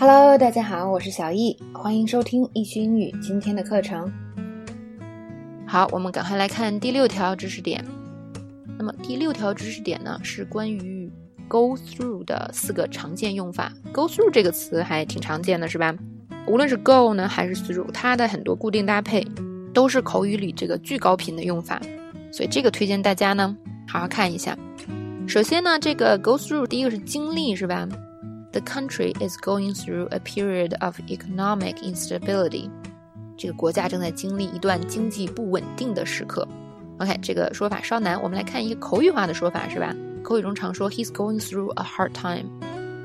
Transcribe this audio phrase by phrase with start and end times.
[0.00, 4.08] Hello，大家好，我是小易，欢迎收听易学英语今天的课程。
[5.66, 7.84] 好，我们赶快来看第六条知识点。
[8.78, 11.10] 那么第六条知识点呢，是关于
[11.48, 13.72] go through 的四个常见用法。
[13.90, 15.92] go through 这个词还挺常见的，是吧？
[16.46, 19.26] 无论是 go 呢，还是 through，它的很多固定搭配
[19.74, 21.82] 都是口语里这个巨高频的用法。
[22.30, 23.56] 所以这个推荐大家呢，
[23.88, 24.56] 好好看一下。
[25.26, 27.88] 首先呢，这个 go through 第一个是经历，是吧
[28.58, 32.68] ？The country is going through a period of economic instability。
[33.36, 36.46] 这个国家正在经历一段经济不稳定的时刻。
[36.98, 39.94] OK，这个说法稍难，我们来看一个口语化的说法，是吧？
[40.24, 42.50] 口语中常说 He's going through a hard time。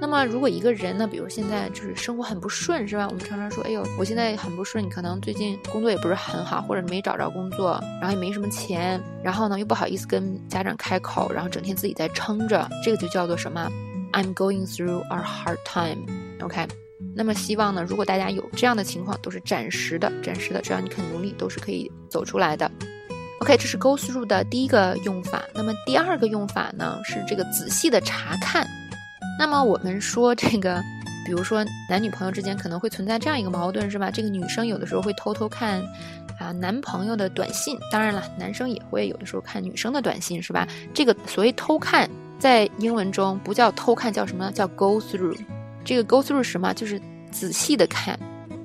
[0.00, 3.08] 那么如果一个人呢，比如现在就是生活很不顺，是吧？
[3.08, 13.68] 我们常常说，哎呦，我现在很不顺，可能最近工作也不是很好，或者没找着工作，然后也没什么钱，然后呢又不好意思跟家长开口，然后整天自己在撑着，这个就叫做什么
[14.12, 16.06] ？I'm going through a hard time。
[16.40, 16.66] OK。
[17.14, 22.70] 那么希望呢，如果大家有这样的情况，都是暂时的，暂时的，只要你肯努力，都是可以走出来的。
[23.40, 25.42] OK，这是 go through 的第一个用法。
[25.54, 28.66] 那么第二个用法呢，是这个仔细的查看。
[29.38, 30.80] 那么我们说这个，
[31.24, 34.10] 比如说男女朋友之间可能会存在这样一个矛盾，是吧？
[34.10, 35.82] 这个女生有的时候会偷偷看
[36.38, 40.68] 啊男朋友的短信，当然了，男生也会有的时候看女生的短信，是吧？
[40.92, 42.08] 这个所谓偷看，
[42.40, 45.38] 在英文中不叫偷看，叫什么叫 go through。
[45.84, 46.72] 这个 go through 什么？
[46.72, 48.18] 就是仔细的看。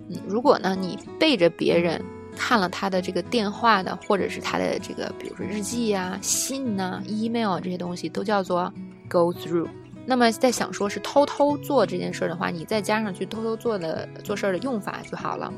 [0.09, 2.01] 嗯，如果呢你背着别人
[2.37, 8.71] 看了他的这个电话的，或者是他的这个，比如说日记呀、信呐、email 这些东西，都叫做
[9.09, 9.67] go through。
[10.05, 15.51] 那么在想说是偷偷做这件事的话，你再加上去偷偷做的做事儿的用法就好了。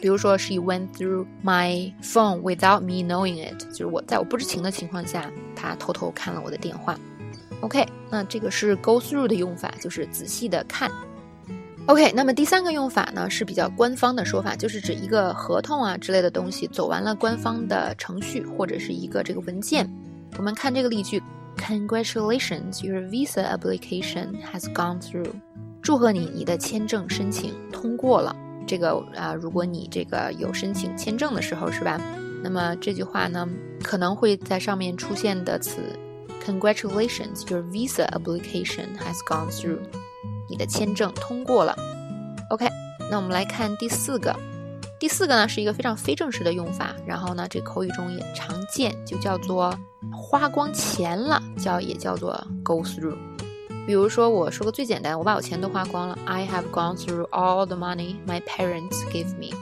[0.00, 6.98] 比如说，She went through my phone without me knowing it，就是我在我不知情的情况下，她偷偷看了我的电话。
[7.60, 10.90] OK，那这个是 go through 的用法，就是仔细的看。
[11.86, 19.88] OK，那么第三个用法呢是比较官方的说法，就是指一个合同啊之类的东西走完了官方的程序或者是一个这个文件。
[20.36, 21.22] 我们看这个例句
[21.56, 25.32] ：Congratulations, your visa application has gone through。
[25.80, 28.36] 祝贺你，你的签证申请通过了。
[28.66, 31.98] 这个啊，如果你这个有申请签证的时候是吧？
[32.44, 33.48] 那么这句话呢
[33.82, 35.80] 可能会在上面出现的词。
[36.48, 39.80] Congratulations, your visa application has gone through.
[40.48, 41.76] 你的签证通过了。
[42.48, 42.66] OK，
[43.10, 44.34] 那我们来看第四个。
[44.98, 49.78] 第四个呢是一个非常非正式的用法，然后呢这口语中也常见，就叫做
[50.10, 53.18] 花光钱了，叫也叫做 go through。
[53.86, 56.18] 比如说我说个最简单，我把我钱都花光了。
[56.24, 59.54] I have gone through all the money my parents gave me。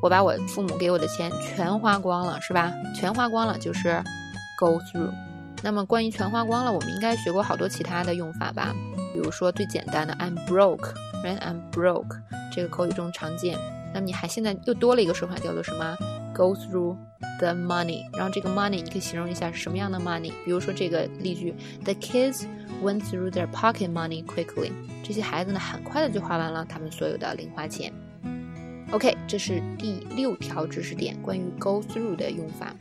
[0.00, 2.72] 我把我父母给我的钱全花光了，是吧？
[2.96, 4.02] 全花光了就是
[4.58, 5.12] go through。
[5.62, 8.74] 那么关于全花光了，我们应该学过好多其他的用法吧？
[9.12, 12.18] 比如说最简单的 I'm broke，right？I'm broke，
[12.52, 13.56] 这个口语中常见。
[13.94, 15.96] 那么你还现在又多了一个说法，叫做什么
[16.34, 16.96] ？Go through
[17.38, 18.00] the money。
[18.14, 20.32] 然后这个 money 你可以形容一下是什么样的 money？
[20.44, 22.46] 比如说这个例句：The kids
[22.82, 24.72] went through their pocket money quickly。
[25.04, 27.92] 这些孩子呢，很快的就花完了他们所有的零花钱。
[28.90, 32.74] OK，这是第六条知识点，关于 go through 的用法。